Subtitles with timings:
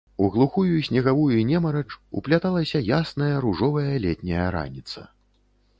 [0.17, 5.09] У глухую снегавую немарач упляталася ясная ружовая летняя раніца.